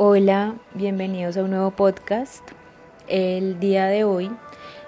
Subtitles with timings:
[0.00, 2.48] Hola, bienvenidos a un nuevo podcast.
[3.08, 4.30] El día de hoy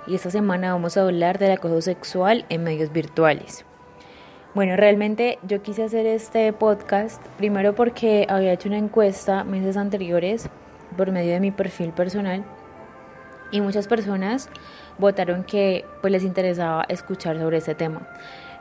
[0.06, 3.64] y esta semana vamos a hablar del acoso sexual en medios virtuales.
[4.54, 10.48] Bueno, realmente yo quise hacer este podcast primero porque había hecho una encuesta meses anteriores
[10.96, 12.44] por medio de mi perfil personal
[13.50, 14.48] y muchas personas
[14.96, 18.06] votaron que pues les interesaba escuchar sobre este tema.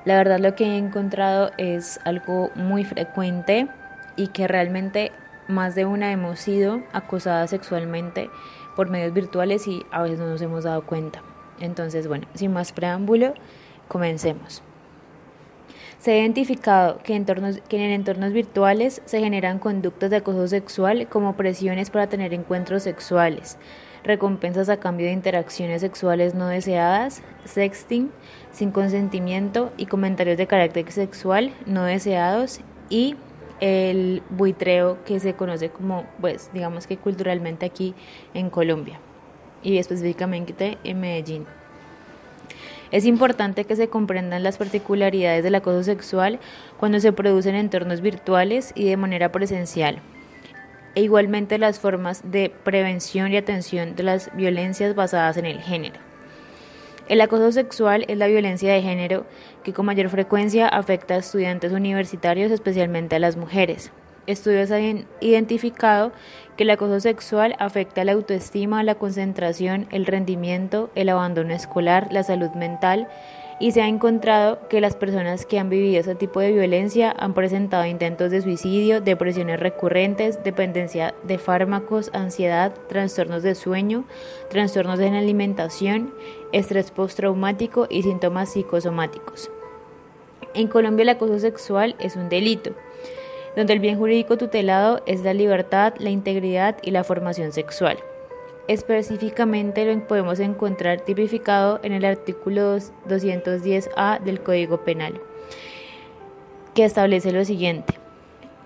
[0.03, 3.67] La verdad lo que he encontrado es algo muy frecuente
[4.15, 5.11] y que realmente
[5.49, 8.29] más de una hemos sido acosadas sexualmente
[8.75, 11.21] por medios virtuales y a veces no nos hemos dado cuenta.
[11.59, 13.33] Entonces, bueno, sin más preámbulo,
[13.87, 14.61] comencemos.
[15.97, 17.21] Se ha identificado que,
[17.67, 22.83] que, en entornos virtuales se generan conductas de acoso sexual como presiones para tener encuentros
[22.83, 23.57] sexuales,
[24.05, 28.11] recompensas a cambio de interacciones sexuales no deseadas, sexting
[28.51, 33.17] sin consentimiento y comentarios de carácter sexual no deseados y
[33.59, 37.93] el buitreo que se conoce como, pues, digamos que culturalmente aquí
[38.33, 38.99] en Colombia
[39.63, 41.45] y específicamente en Medellín.
[42.91, 46.39] Es importante que se comprendan las particularidades del acoso sexual
[46.79, 49.99] cuando se produce en entornos virtuales y de manera presencial,
[50.95, 56.08] e igualmente las formas de prevención y atención de las violencias basadas en el género.
[57.09, 59.25] El acoso sexual es la violencia de género
[59.63, 63.91] que con mayor frecuencia afecta a estudiantes universitarios, especialmente a las mujeres.
[64.27, 66.11] Estudios han identificado
[66.55, 72.21] que el acoso sexual afecta la autoestima, la concentración, el rendimiento, el abandono escolar, la
[72.21, 73.07] salud mental
[73.59, 77.33] y se ha encontrado que las personas que han vivido ese tipo de violencia han
[77.33, 84.05] presentado intentos de suicidio, depresiones recurrentes, dependencia de fármacos, ansiedad, trastornos de sueño,
[84.49, 86.13] trastornos en alimentación,
[86.53, 89.51] estrés postraumático y síntomas psicosomáticos.
[90.53, 92.71] En Colombia el acoso sexual es un delito,
[93.57, 97.97] donde el bien jurídico tutelado es la libertad, la integridad y la formación sexual.
[98.69, 105.19] Específicamente lo podemos encontrar tipificado en el artículo 210A del Código Penal,
[106.75, 107.95] que establece lo siguiente.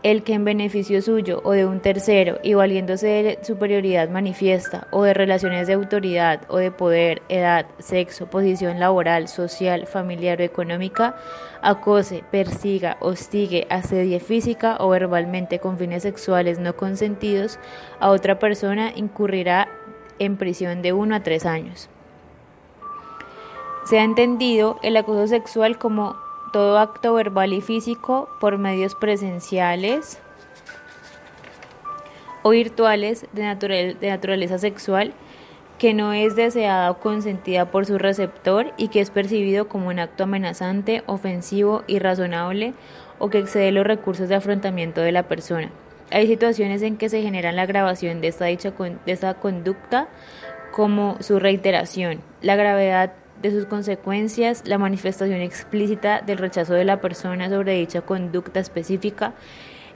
[0.04, 5.04] El que en beneficio suyo o de un tercero y valiéndose de superioridad manifiesta o
[5.04, 11.16] de relaciones de autoridad o de poder, edad, sexo, posición laboral, social, familiar o económica,
[11.62, 17.58] acose, persiga, hostigue, asedie física o verbalmente con fines sexuales no consentidos
[18.02, 19.70] a otra persona incurrirá
[20.20, 21.90] en prisión de 1 a 3 años.
[23.86, 26.16] Se ha entendido el acoso sexual como
[26.54, 30.20] todo acto verbal y físico por medios presenciales
[32.44, 35.14] o virtuales de, de naturaleza sexual
[35.80, 40.00] que no es deseada o consentida por su receptor y que es percibido como un
[40.00, 42.74] acto amenazante, ofensivo, irrazonable
[43.20, 45.72] o que excede los recursos de afrontamiento de la persona.
[46.14, 50.10] Hay situaciones en que se genera la grabación de esta, dicha, de esta conducta
[50.72, 57.02] como su reiteración, la gravedad de sus consecuencias, la manifestación explícita del rechazo de la
[57.02, 59.34] persona sobre dicha conducta específica,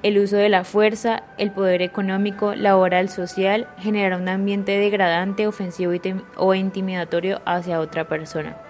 [0.01, 5.93] el uso de la fuerza, el poder económico, laboral, social, generar un ambiente degradante, ofensivo
[6.35, 8.66] o intimidatorio hacia otra persona.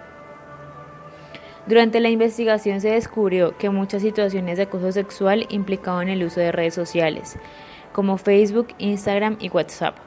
[1.68, 6.54] Durante la investigación se descubrió que muchas situaciones de acoso sexual implicaban el uso de
[6.54, 7.38] redes sociales,
[7.92, 9.98] como Facebook, Instagram y WhatsApp.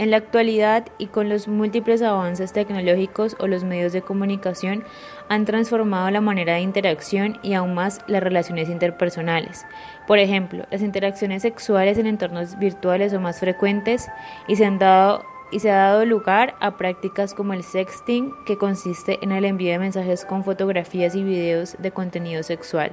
[0.00, 4.82] En la actualidad y con los múltiples avances tecnológicos o los medios de comunicación
[5.28, 9.64] han transformado la manera de interacción y aún más las relaciones interpersonales.
[10.08, 14.08] Por ejemplo, las interacciones sexuales en entornos virtuales son más frecuentes
[14.48, 18.58] y se han dado y se ha dado lugar a prácticas como el sexting, que
[18.58, 22.92] consiste en el envío de mensajes con fotografías y videos de contenido sexual.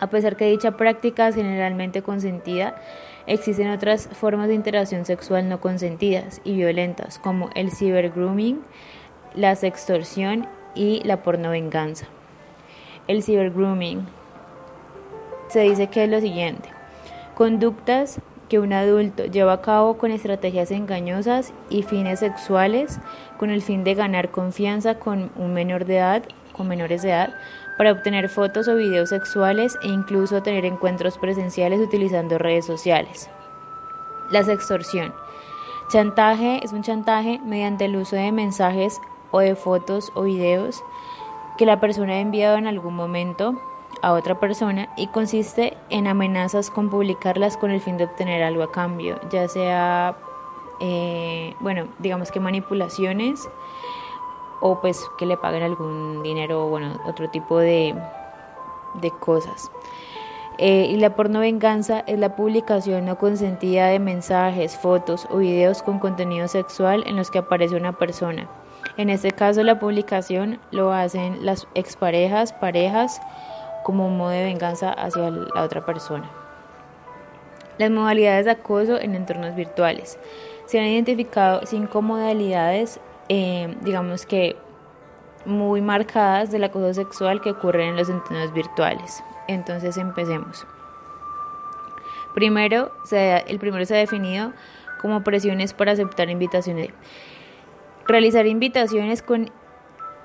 [0.00, 2.74] A pesar que dicha práctica es generalmente consentida,
[3.26, 8.62] existen otras formas de interacción sexual no consentidas y violentas, como el cibergrooming,
[9.34, 12.06] la sextorsión y la pornovenganza.
[13.06, 14.06] El cibergrooming
[15.48, 16.68] se dice que es lo siguiente:
[17.34, 18.20] conductas
[18.54, 23.00] que un adulto lleva a cabo con estrategias engañosas y fines sexuales
[23.36, 26.22] con el fin de ganar confianza con un menor de edad,
[26.52, 27.34] con menores de edad,
[27.76, 33.28] para obtener fotos o videos sexuales e incluso tener encuentros presenciales utilizando redes sociales.
[34.30, 35.12] La sextorsión.
[35.88, 39.00] Chantaje es un chantaje mediante el uso de mensajes
[39.32, 40.80] o de fotos o videos
[41.58, 43.60] que la persona ha enviado en algún momento
[44.04, 48.62] a otra persona y consiste en amenazas con publicarlas con el fin de obtener algo
[48.62, 50.14] a cambio, ya sea,
[50.80, 53.48] eh, bueno, digamos que manipulaciones
[54.60, 57.94] o pues que le paguen algún dinero o bueno, otro tipo de,
[59.00, 59.70] de cosas.
[60.58, 65.98] Eh, y la pornovenganza es la publicación no consentida de mensajes, fotos o videos con
[65.98, 68.50] contenido sexual en los que aparece una persona.
[68.98, 73.22] En este caso la publicación lo hacen las exparejas, parejas,
[73.84, 76.28] como un modo de venganza hacia la otra persona.
[77.78, 80.18] Las modalidades de acoso en entornos virtuales.
[80.66, 82.98] Se han identificado cinco modalidades,
[83.28, 84.56] eh, digamos que
[85.44, 89.22] muy marcadas del acoso sexual que ocurre en los entornos virtuales.
[89.46, 90.66] Entonces empecemos.
[92.34, 94.52] Primero, el primero se ha definido
[95.00, 96.88] como presiones para aceptar invitaciones.
[98.06, 99.50] Realizar invitaciones con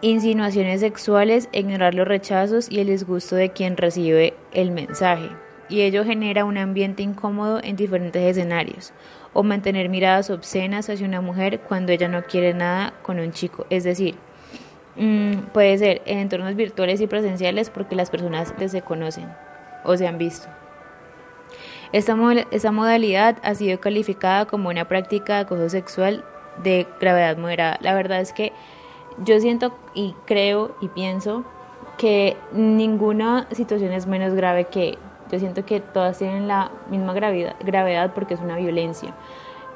[0.02, 5.30] insinuaciones sexuales, ignorar los rechazos y el disgusto de quien recibe el mensaje.
[5.70, 8.94] Y ello genera un ambiente incómodo en diferentes escenarios.
[9.34, 13.68] O mantener miradas obscenas hacia una mujer cuando ella no quiere nada con un chico.
[13.70, 14.16] Es decir,
[15.00, 19.30] Mm, puede ser en entornos virtuales y presenciales porque las personas se conocen
[19.86, 20.50] o se han visto.
[21.94, 22.18] Esta,
[22.52, 26.26] esta modalidad ha sido calificada como una práctica de acoso sexual
[26.64, 27.78] de gravedad moderada.
[27.80, 28.52] La verdad es que
[29.24, 31.44] yo siento y creo y pienso
[31.98, 34.98] que ninguna situación es menos grave que
[35.32, 39.14] yo siento que todas tienen la misma gravedad, porque es una violencia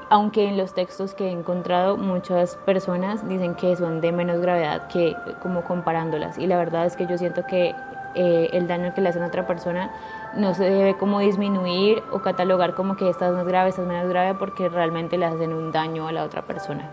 [0.09, 4.87] aunque en los textos que he encontrado muchas personas dicen que son de menos gravedad
[4.87, 7.73] que como comparándolas y la verdad es que yo siento que
[8.15, 9.91] eh, el daño que le hacen a otra persona
[10.35, 13.87] no se debe como disminuir o catalogar como que esta es más grave, esta es
[13.87, 16.91] menos grave porque realmente le hacen un daño a la otra persona.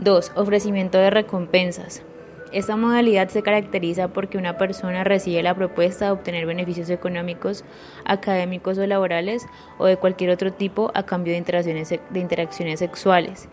[0.00, 0.32] 2.
[0.34, 2.02] Ofrecimiento de recompensas.
[2.52, 7.64] Esta modalidad se caracteriza porque una persona recibe la propuesta de obtener beneficios económicos,
[8.04, 9.46] académicos o laborales
[9.78, 13.48] o de cualquier otro tipo a cambio de interacciones, de interacciones sexuales.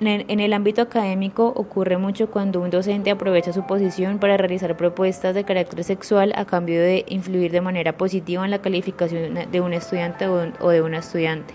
[0.00, 5.34] En el, ámbito académico ocurre mucho cuando un docente aprovecha su posición para realizar propuestas
[5.34, 9.72] de carácter sexual a cambio de influir de manera positiva en la calificación de un
[9.72, 11.54] estudiante o de una estudiante.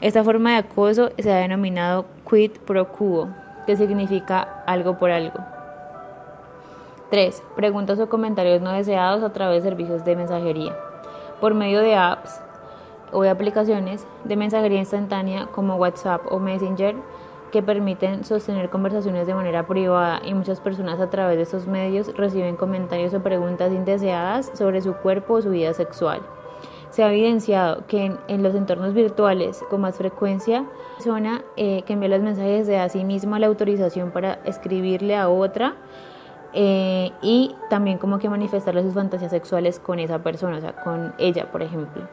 [0.00, 3.28] Esta forma de acoso se ha denominado quid pro quo,
[3.66, 5.38] que significa algo por algo.
[7.10, 7.42] 3.
[7.54, 10.74] Preguntas o comentarios no deseados a través de servicios de mensajería.
[11.40, 12.40] Por medio de apps
[13.12, 16.96] o de aplicaciones de mensajería instantánea como WhatsApp o Messenger
[17.52, 22.12] que permiten sostener conversaciones de manera privada y muchas personas a través de estos medios
[22.16, 26.20] reciben comentarios o preguntas indeseadas sobre su cuerpo o su vida sexual.
[26.94, 30.64] Se ha evidenciado que en, los entornos virtuales con más frecuencia,
[30.94, 35.28] persona eh, que envía los mensajes de a sí misma la autorización para escribirle a
[35.28, 35.74] otra
[36.52, 41.14] eh, y también como que manifestarle sus fantasías sexuales con esa persona, o sea, con
[41.18, 42.06] ella, por ejemplo,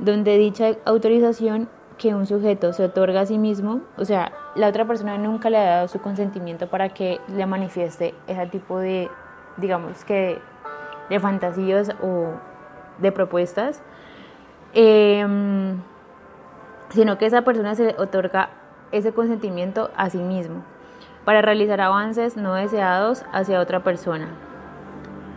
[0.00, 4.84] donde dicha autorización que un sujeto se otorga a sí mismo, o sea, la otra
[4.84, 9.08] persona nunca le ha dado su consentimiento para que le manifieste ese tipo de,
[9.58, 10.40] digamos que,
[11.08, 12.32] de fantasías o
[12.98, 13.80] de propuestas,
[14.74, 15.80] em,
[16.90, 18.50] sino que esa persona se otorga
[18.92, 20.62] ese consentimiento a sí mismo
[21.24, 24.28] para realizar avances no deseados hacia otra persona.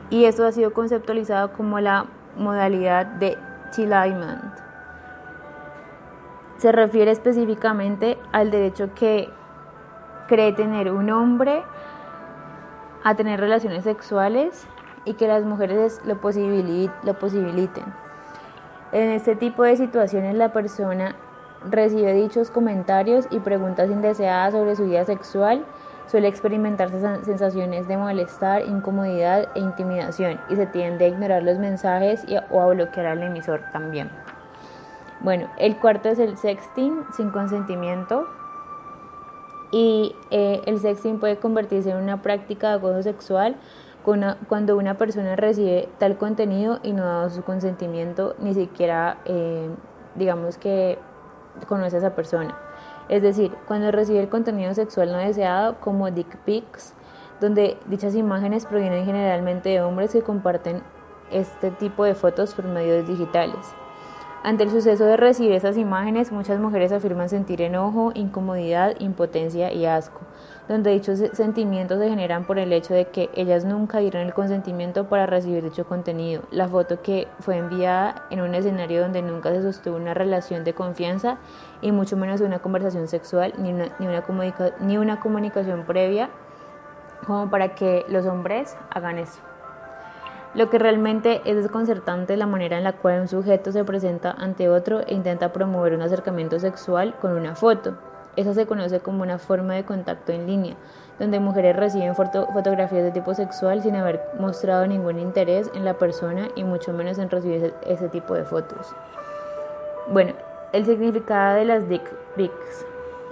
[0.10, 2.06] Y esto ha sido conceptualizado como la
[2.38, 3.38] modalidad de
[3.75, 4.42] Tilliment.
[6.57, 9.30] Se refiere específicamente al derecho que
[10.27, 11.63] cree tener un hombre
[13.04, 14.68] a tener relaciones sexuales
[15.06, 17.84] y que las mujeres lo posibiliten.
[18.91, 21.15] En este tipo de situaciones la persona
[21.69, 25.65] recibe dichos comentarios y preguntas indeseadas sobre su vida sexual
[26.07, 26.89] suele experimentar
[27.24, 32.67] sensaciones de malestar, incomodidad e intimidación y se tiende a ignorar los mensajes o a
[32.67, 34.10] bloquear al emisor también.
[35.21, 38.27] Bueno, el cuarto es el sexting sin consentimiento
[39.71, 43.55] y eh, el sexting puede convertirse en una práctica de acoso sexual
[44.03, 49.70] cuando una persona recibe tal contenido y no ha dado su consentimiento, ni siquiera eh,
[50.15, 50.98] digamos que
[51.67, 52.58] conoce a esa persona.
[53.10, 56.93] Es decir, cuando recibe el contenido sexual no deseado como dick pics,
[57.39, 60.81] donde dichas imágenes provienen generalmente de hombres que comparten
[61.31, 63.74] este tipo de fotos por medios digitales.
[64.43, 69.86] Ante el suceso de recibir esas imágenes, muchas mujeres afirman sentir enojo, incomodidad, impotencia y
[69.86, 70.19] asco,
[70.67, 75.07] donde dichos sentimientos se generan por el hecho de que ellas nunca dieron el consentimiento
[75.07, 76.41] para recibir dicho contenido.
[76.50, 80.74] La foto que fue enviada en un escenario donde nunca se sostuvo una relación de
[80.74, 81.38] confianza
[81.83, 84.24] y mucho menos una conversación sexual ni una, ni una,
[84.79, 86.31] ni una comunicación previa
[87.27, 89.50] como para que los hombres hagan eso.
[90.53, 94.31] Lo que realmente es desconcertante es la manera en la cual un sujeto se presenta
[94.31, 97.96] ante otro e intenta promover un acercamiento sexual con una foto.
[98.36, 100.75] Esa se conoce como una forma de contacto en línea,
[101.20, 106.50] donde mujeres reciben fotografías de tipo sexual sin haber mostrado ningún interés en la persona
[106.55, 108.93] y mucho menos en recibir ese, tipo de fotos.
[110.10, 110.34] Bueno,
[110.74, 112.03] el significado de las dick
[112.36, 112.86] pics.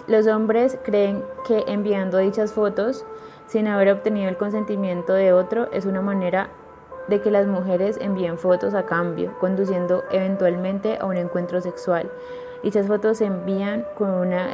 [0.07, 3.05] Los hombres creen que enviando dichas fotos
[3.47, 6.49] sin haber obtenido el consentimiento de otro es una manera
[7.09, 12.09] de que las mujeres envíen fotos a cambio, conduciendo eventualmente a un encuentro sexual.
[12.63, 14.49] Dichas fotos se envían con una,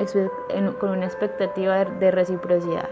[0.79, 2.89] con una expectativa de reciprocidad.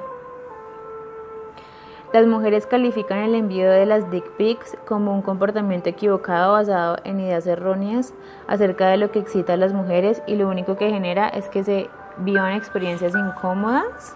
[2.11, 7.19] Las mujeres califican el envío de las dick pics como un comportamiento equivocado basado en
[7.19, 8.13] ideas erróneas
[8.45, 11.63] acerca de lo que excita a las mujeres y lo único que genera es que
[11.63, 14.15] se vivan experiencias incómodas,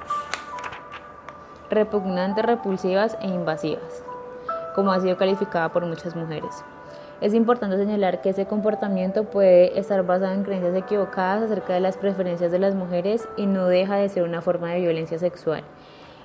[1.72, 4.07] repugnantes, repulsivas e invasivas
[4.78, 6.64] como ha sido calificada por muchas mujeres.
[7.20, 11.98] Es importante señalar que ese comportamiento puede estar basado en creencias equivocadas acerca de las
[11.98, 15.64] preferencias de las mujeres y no deja de ser una forma de violencia sexual.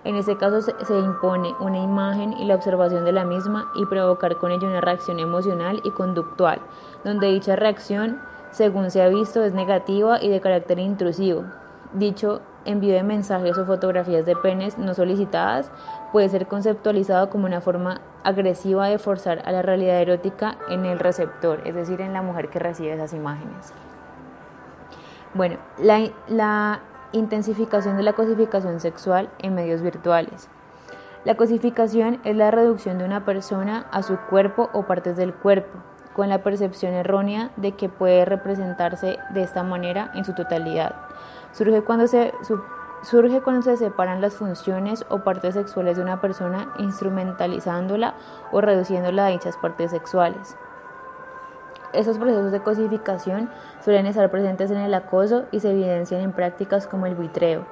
[0.04, 4.36] En ese caso se impone una imagen y la observación de la misma y provocar
[4.36, 6.60] con ello una reacción emocional y conductual,
[7.04, 11.44] donde dicha reacción, según se ha visto, es negativa y de carácter intrusivo.
[11.94, 15.70] Dicho envío de mensajes o fotografías de penes no solicitadas
[16.12, 20.98] puede ser conceptualizado como una forma agresiva de forzar a la realidad erótica en el
[20.98, 23.72] receptor, es decir, en la mujer que recibe esas imágenes.
[25.34, 26.80] Bueno, la,
[27.12, 30.48] intensificación de la cosificación sexual en medios virtuales.
[31.24, 35.78] La cosificación es la reducción de una persona a su cuerpo o partes del cuerpo,
[36.14, 40.94] con la percepción errónea de que puede representarse de esta manera en su totalidad.
[41.52, 42.32] Surge cuando se,
[43.02, 48.14] surge cuando se separan las funciones o partes sexuales de una persona instrumentalizándola
[48.52, 50.56] o reduciéndola a dichas partes sexuales.
[51.92, 53.50] Estos procesos de cosificación
[53.84, 57.66] suelen estar presentes en el acoso y se evidencian en prácticas como el buitreo,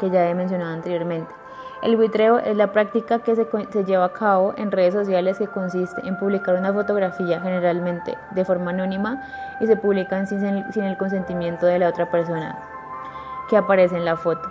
[0.00, 1.32] que ya he mencionado anteriormente.
[1.84, 5.46] El buitreo es la práctica que se, se, lleva a cabo en redes sociales que
[5.46, 9.22] consiste en publicar una fotografía generalmente de forma anónima
[9.60, 12.58] y se publican sin el consentimiento de la otra persona
[13.50, 14.48] que aparece en la foto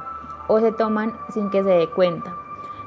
[0.48, 2.34] o se toman sin que se dé cuenta,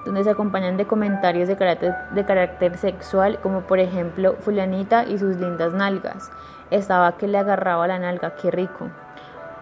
[0.05, 5.73] donde se acompañan de comentarios de carácter, sexual como por ejemplo fulanita y sus lindas
[5.73, 6.31] nalgas,
[6.71, 8.91] estaba que le agarraba la nalga, qué rico.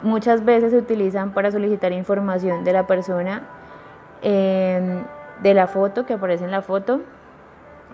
[0.02, 3.42] Muchas veces se utilizan para solicitar información de la persona
[4.22, 5.04] Em,
[5.42, 7.00] de la foto que aparece en la foto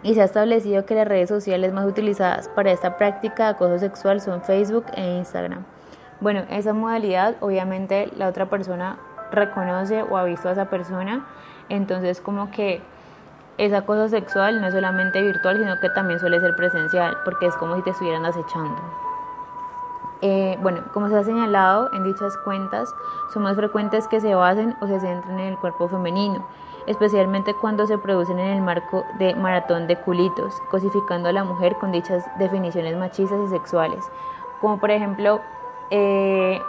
[0.02, 3.78] y se ha establecido que las redes sociales más utilizadas para esta práctica de acoso
[3.78, 5.64] sexual son Facebook e Instagram.
[6.20, 8.96] Bueno, esa modalidad obviamente la otra persona
[9.30, 11.26] reconoce o ha visto a esa persona,
[11.68, 12.80] entonces como que
[13.58, 17.56] ese acoso sexual no es solamente virtual, sino que también suele ser presencial, porque es
[17.56, 18.76] como si te estuvieran acechando.
[20.22, 22.94] Eh, bueno, como se ha señalado en dichas cuentas,
[23.32, 26.46] son más frecuentes que se basen o se centren en el cuerpo femenino,
[26.86, 31.76] especialmente cuando se producen en el marco de maratón de culitos, cosificando a la mujer
[31.76, 34.04] con dichas definiciones machistas y sexuales,
[34.60, 35.40] como por ejemplo,
[35.90, 36.60] eh,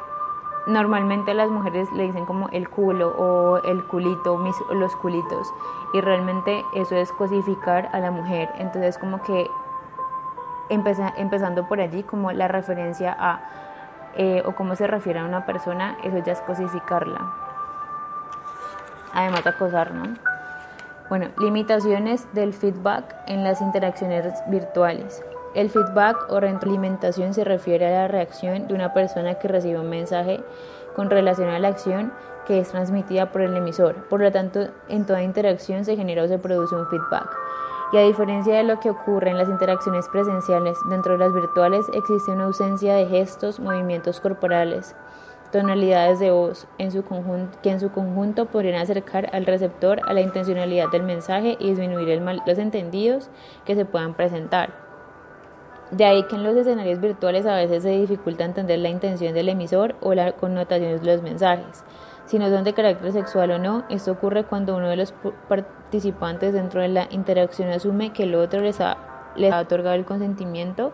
[0.68, 4.38] normalmente las mujeres le dicen como el culo o el culito,
[4.72, 5.54] los culitos,
[5.94, 9.50] y realmente eso es cosificar a la mujer, entonces como que
[10.70, 13.40] empezando por allí como la referencia a
[14.16, 17.34] eh, o cómo se refiere a una persona, eso ya es cosificarla.
[19.14, 20.16] Además de acosar, ¿no?
[21.10, 25.24] Bueno, limitaciones del feedback en las interacciones virtuales.
[25.54, 29.90] El feedback o retroalimentación se refiere a la reacción de una persona que recibe un
[29.90, 30.44] mensaje
[30.96, 32.12] con relación a la acción
[32.46, 33.96] que es transmitida por el emisor.
[34.08, 37.30] Por lo tanto, en toda interacción se genera o se produce un feedback.
[37.94, 41.86] Y a diferencia de lo que ocurre en las interacciones presenciales, dentro de las virtuales
[41.94, 44.96] existe una ausencia de gestos, movimientos corporales,
[45.52, 51.04] tonalidades de voz que en su conjunto podrían acercar al receptor a la intencionalidad del
[51.04, 53.30] mensaje y disminuir el los entendidos
[53.66, 54.87] que se puedan presentar.
[55.92, 59.50] De ahí que en los escenarios virtuales a veces se dificulta entender la intención del
[59.50, 61.84] emisor o las connotaciones de los mensajes
[62.28, 63.84] si no son de carácter sexual o no.
[63.90, 65.14] Esto ocurre cuando uno de los
[65.48, 68.98] participantes dentro de la interacción asume que el otro les ha,
[69.36, 70.94] les ha otorgado el consentimiento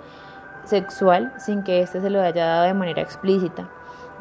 [0.63, 3.69] sexual sin que éste se lo haya dado de manera explícita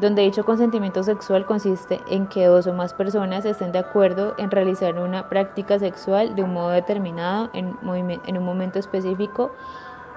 [0.00, 4.50] donde dicho consentimiento sexual consiste en que dos o más personas estén de acuerdo en
[4.50, 9.52] realizar una práctica sexual de un modo determinado en un momento específico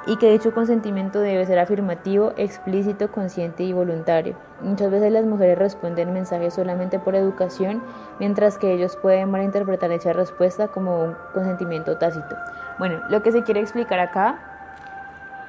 [0.05, 4.35] y que dicho consentimiento debe ser afirmativo, explícito, consciente y voluntario.
[4.61, 7.81] Muchas veces las mujeres responden mensajes solamente por educación,
[8.19, 12.35] mientras que ellos pueden malinterpretar dicha respuesta como un consentimiento tácito.
[12.77, 14.39] Bueno, lo que se quiere explicar acá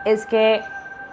[0.05, 0.61] es que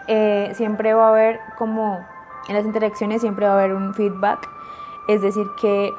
[0.08, 2.06] eh, siempre va a haber como
[2.50, 4.50] en las interacciones siempre va a haber un feedback
[5.08, 5.94] es decir, que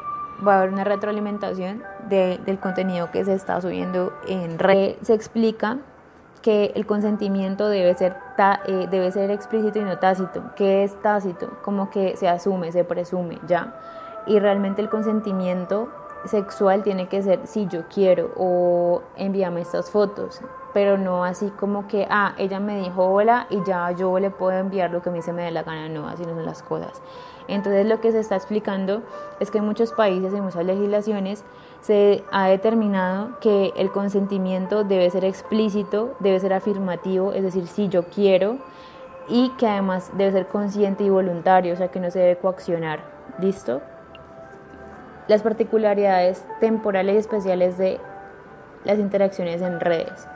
[0.47, 4.97] va a haber una retroalimentación del contenido que se está subiendo en red.
[5.03, 5.79] Se explica
[6.45, 8.19] que el consentimiento debe ser,
[8.67, 10.43] eh, debe ser explícito y no tácito.
[10.57, 11.49] ¿Qué es tácito?
[11.63, 13.75] Como que se asume, se presume, ya.
[14.27, 15.89] Y realmente el consentimiento
[16.27, 20.43] sexual tiene que ser si yo quiero o envíame estas fotos,
[20.75, 24.59] pero no así como que, ah, ella me dijo hola y ya yo le puedo
[24.59, 26.63] enviar lo que a mí se me dé la gana, no, así no son las
[26.63, 27.01] cosas.
[27.49, 29.03] Entonces lo que se está explicando
[29.41, 31.43] es que en muchos países, en muchas legislaciones,
[31.85, 37.91] se ha determinado que el consentimiento debe ser explícito, debe ser afirmativo, es decir, si
[37.91, 38.57] yo quiero,
[39.29, 43.01] y que además debe ser consciente y voluntario, o sea que no se debe coaccionar.
[43.39, 43.83] ¿Listo?
[45.29, 48.01] Las particularidades temporales y especiales de
[48.85, 50.27] las interacciones en redes.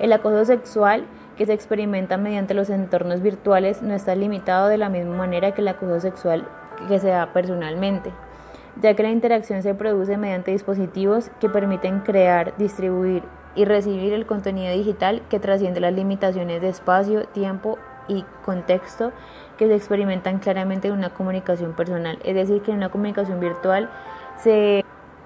[0.00, 1.06] El acoso sexual
[1.38, 5.62] que se experimenta mediante los entornos virtuales no está limitado de la misma manera que
[5.62, 6.46] el acoso sexual
[6.88, 8.12] que se da personalmente,
[8.80, 13.22] ya que la interacción se produce mediante dispositivos que permiten crear, distribuir
[13.54, 19.12] y recibir el contenido digital que trasciende las limitaciones de espacio, tiempo y contexto
[19.58, 22.18] que se experimentan claramente en una comunicación personal.
[22.24, 23.90] Es decir, que en una comunicación virtual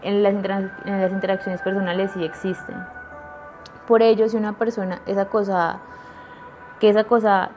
[0.03, 2.77] en, las interacciones personales sí existen.
[3.87, 5.81] Por ello, si una persona es acosada
[6.81, 7.51] que esa cosa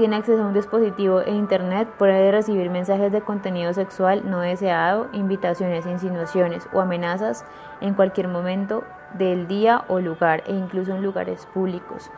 [0.00, 5.08] tiene acceso a un dispositivo e internet puede recibir mensajes de contenido sexual no deseado,
[5.12, 7.44] invitaciones, insinuaciones o amenazas
[7.82, 12.10] en cualquier momento del día o lugar e incluso en lugares públicos.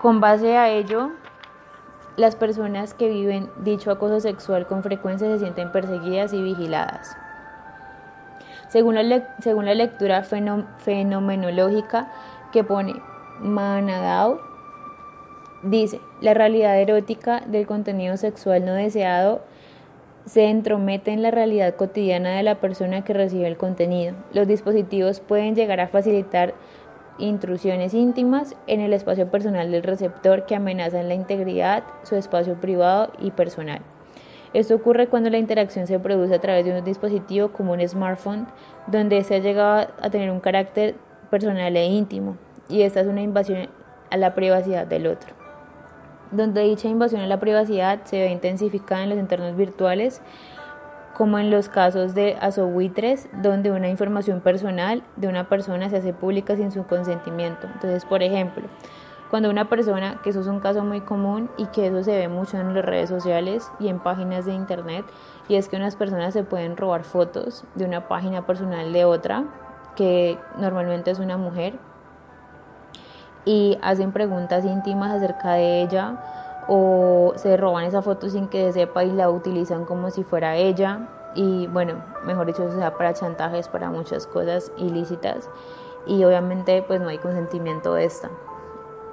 [0.00, 1.10] Con base a ello,
[2.16, 7.14] las personas que viven dicho acoso sexual con frecuencia se sienten perseguidas y vigiladas.
[8.68, 12.10] Según la, según la lectura fenomenológica
[12.52, 12.94] que pone
[13.38, 14.45] Manadao,
[15.66, 19.42] Dice, la realidad erótica del contenido sexual no deseado
[20.24, 24.14] se entromete en la realidad cotidiana de la persona que recibe el contenido.
[24.32, 26.54] Los dispositivos pueden llegar a facilitar
[27.18, 33.10] intrusiones íntimas en el espacio personal del receptor que amenazan la integridad, su espacio privado
[33.18, 33.80] y personal.
[34.54, 38.46] Esto ocurre cuando la interacción se produce a través de un dispositivo como un smartphone,
[38.86, 40.94] donde se ha llegado a tener un carácter
[41.28, 42.36] personal e íntimo,
[42.68, 43.68] y esta es una invasión
[44.10, 45.35] a la privacidad del otro
[46.30, 50.22] donde dicha invasión a la privacidad se ve intensificada en los entornos virtuales,
[51.16, 56.12] como en los casos de asobuitres, donde una información personal de una persona se hace
[56.12, 57.66] pública sin su consentimiento.
[57.72, 58.66] Entonces, por ejemplo,
[59.30, 62.28] cuando una persona, que eso es un caso muy común y que eso se ve
[62.28, 65.04] mucho en las redes sociales y en páginas de internet,
[65.48, 69.44] y es que unas personas se pueden robar fotos de una página personal de otra,
[69.96, 71.78] que normalmente es una mujer,
[73.46, 76.16] y hacen preguntas íntimas acerca de ella
[76.68, 80.56] o se roban esa foto sin que se sepa y la utilizan como si fuera
[80.56, 81.08] ella.
[81.34, 85.48] Y bueno, mejor dicho, se da para chantajes, para muchas cosas ilícitas.
[86.06, 88.30] Y obviamente pues no hay consentimiento de esta.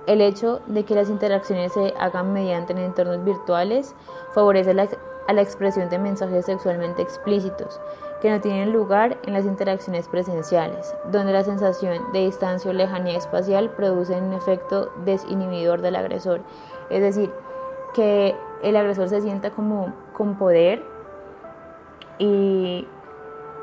[0.08, 3.96] El hecho de que las interacciones se hagan mediante entornos virtuales
[4.34, 7.80] favorece a la expresión de mensajes sexualmente explícitos,
[8.24, 13.18] que no tienen lugar en las interacciones presenciales, donde la sensación de distancia o lejanía
[13.18, 16.40] espacial produce un efecto desinhibidor del agresor.
[16.90, 17.30] Es decir,
[17.94, 18.34] que
[18.64, 20.82] el agresor se sienta como con poder
[22.18, 22.88] y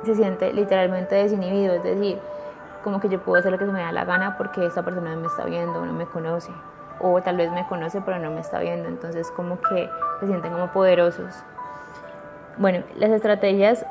[0.05, 2.19] se siente literalmente desinhibido, es decir,
[2.85, 5.15] como que yo puedo hacer lo que se me da la gana porque esta persona
[5.15, 6.53] no me está viendo, no me conoce,
[7.01, 9.89] o tal vez me conoce pero no me está viendo, entonces como que
[10.21, 11.35] se sienten como poderosos.
[12.59, 13.87] Bueno, las estrategias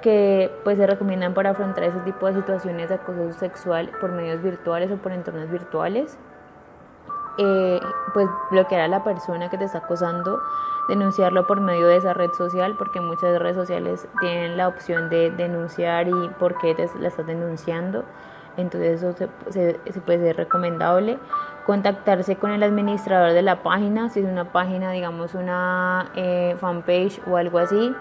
[0.00, 4.42] que pues se recomiendan para afrontar ese tipo de situaciones de acoso sexual por medios
[4.42, 6.18] virtuales o por entornos virtuales.
[7.40, 7.80] Eh,
[8.14, 10.40] pues bloquear a la persona que te está acosando,
[10.88, 15.30] denunciarlo por medio de esa red social, porque muchas redes sociales tienen la opción de
[15.30, 18.04] denunciar y por qué te la estás denunciando.
[18.56, 21.18] Entonces eso se, se, puede ser recomendable.
[21.64, 27.20] Contactarse con el administrador de la página, si es una página, digamos una eh, fanpage
[27.28, 27.94] o algo así,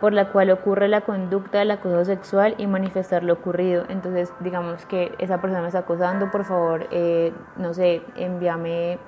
[0.00, 3.84] por la cual ocurre la conducta del acoso sexual y manifestar lo ocurrido.
[3.88, 8.98] Entonces, digamos que esa persona está acosando, por favor, eh, no sé, envíame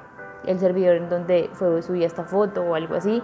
[0.45, 3.23] el servidor en donde fue subida esta foto o algo así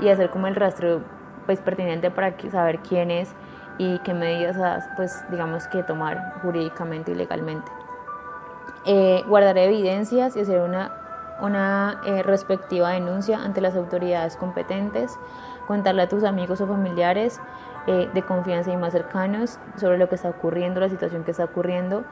[0.00, 1.02] y hacer como el rastro
[1.46, 3.34] pues pertinente para saber quién es
[3.78, 4.56] y qué medidas
[4.96, 7.70] pues digamos que tomar jurídicamente y legalmente.
[8.86, 10.92] Eh, guardar evidencias y hacer una,
[11.40, 15.18] una eh, respectiva denuncia ante las autoridades competentes
[15.66, 17.40] contarle a tus amigos o familiares
[17.86, 21.44] eh, de confianza y más cercanos sobre lo que está ocurriendo, la situación que está
[21.44, 22.04] ocurriendo.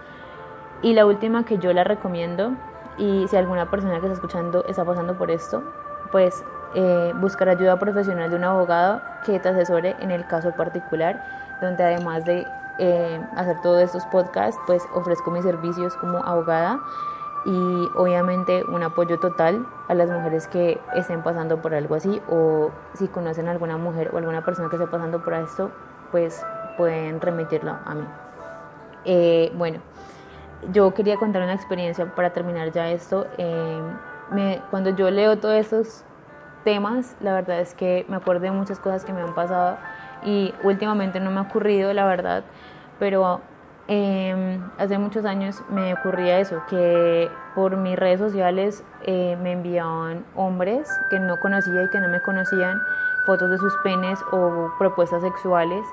[0.82, 2.52] Y la última que yo la recomiendo,
[2.98, 5.62] y si alguna persona que está escuchando está pasando por esto,
[6.10, 11.24] pues eh, buscar ayuda profesional de un abogado que te asesore en el caso particular,
[11.60, 12.46] donde además de
[12.78, 16.80] eh, hacer todos estos podcasts, pues ofrezco mis servicios como abogada
[17.44, 22.70] y obviamente un apoyo total a las mujeres que estén pasando por algo así o
[22.94, 25.70] si conocen a alguna mujer o alguna persona que esté pasando por esto,
[26.10, 26.44] pues
[26.76, 28.04] pueden remitirlo a mí.
[29.04, 29.80] Eh, bueno,
[30.72, 33.26] yo quería contar una experiencia para terminar ya esto.
[34.30, 36.04] me, cuando yo leo todos estos
[36.64, 39.76] temas, la verdad es que me acuerdo de muchas cosas que me han pasado
[40.24, 42.44] y últimamente no me ha ocurrido, la verdad,
[43.00, 43.40] pero
[43.88, 50.24] eh, hace muchos años me ocurría eso, que por mis redes sociales eh, me enviaban
[50.36, 52.80] hombres que no conocía y que no me conocían
[53.26, 55.84] fotos de sus penes o propuestas sexuales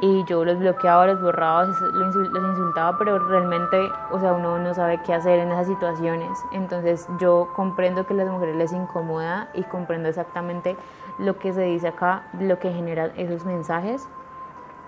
[0.00, 5.00] y yo los bloqueaba, los borraba, los insultaba, pero realmente, o sea, uno no sabe
[5.04, 6.38] qué hacer en esas situaciones.
[6.52, 10.76] Entonces yo comprendo que a las mujeres les incomoda y comprendo exactamente
[11.18, 14.08] lo que se dice acá, lo que genera esos mensajes.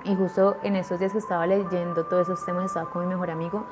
[0.04, 3.30] Y justo en estos días que estaba leyendo todos esos temas, estaba con mi mejor
[3.30, 3.66] amigo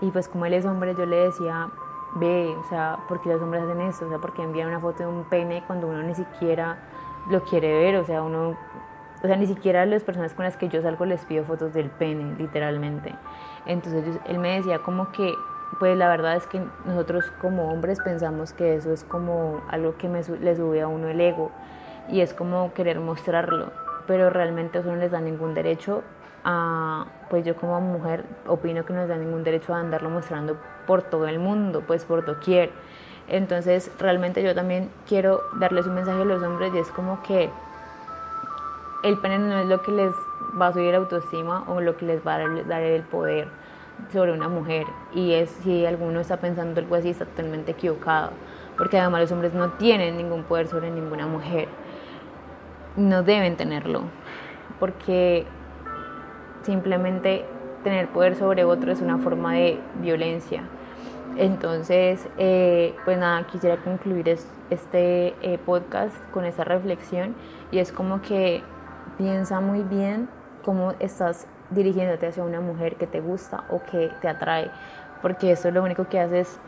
[0.00, 1.68] y pues como él es hombre, yo le decía,
[2.16, 4.06] ve, o sea, ¿por qué los hombres hacen esto?
[4.06, 6.78] O sea, ¿por qué envían una foto de un pene cuando uno ni siquiera
[7.30, 7.96] lo quiere ver?
[7.96, 8.56] O sea, uno
[9.22, 11.90] o sea, ni siquiera las personas con las que yo salgo les pido fotos del
[11.90, 13.14] pene, literalmente.
[13.66, 15.34] Entonces él me decía como que,
[15.80, 20.08] pues la verdad es que nosotros como hombres pensamos que eso es como algo que
[20.08, 21.50] me, le sube a uno el ego
[22.08, 23.72] y es como querer mostrarlo,
[24.08, 26.02] pero realmente eso no les da ningún derecho
[26.42, 30.56] a, pues yo como mujer opino que no les da ningún derecho a andarlo mostrando
[30.86, 32.70] por todo el mundo, pues por doquier.
[33.28, 37.50] Entonces realmente yo también quiero darles un mensaje a los hombres y es como que
[39.04, 40.12] el pene no es lo que les
[40.60, 43.48] va a subir autoestima o lo que les va a dar el poder
[44.10, 44.86] sobre una mujer.
[45.14, 48.30] Y es si alguno está pensando algo así, está totalmente equivocado.
[48.78, 51.68] Porque además los hombres no tienen ningún poder sobre ninguna mujer.
[52.98, 54.02] No deben tenerlo.
[54.80, 55.46] Porque
[56.62, 57.44] simplemente
[57.84, 60.64] tener poder sobre otro es una forma de violencia.
[61.36, 67.36] Entonces, eh, pues nada, quisiera concluir este eh, podcast con esta reflexión
[67.70, 68.62] y es como que
[69.16, 70.28] piensa muy bien
[70.64, 74.70] cómo estás dirigiéndote hacia una mujer que te gusta o que te atrae,
[75.22, 76.58] porque eso lo único que hace es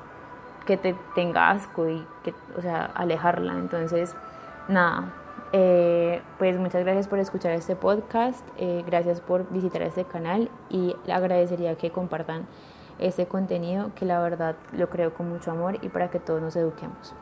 [0.67, 3.55] que te tenga asco y que, o sea, alejarla.
[3.55, 4.15] Entonces,
[4.69, 5.13] nada,
[5.53, 10.95] eh, pues muchas gracias por escuchar este podcast, eh, gracias por visitar este canal y
[11.07, 12.47] le agradecería que compartan
[12.99, 16.55] este contenido que la verdad lo creo con mucho amor y para que todos nos
[16.55, 17.15] eduquemos.